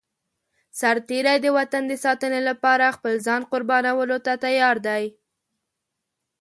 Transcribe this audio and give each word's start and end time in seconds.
سرتېری 0.79 1.37
د 1.41 1.47
وطن 1.57 1.83
د 1.87 1.93
ساتنې 2.03 2.41
لپاره 2.49 2.95
خپل 2.95 3.13
ځان 3.27 3.41
قربانولو 3.51 4.17
ته 4.25 4.33
تيار 4.43 4.77
دی. 4.87 5.03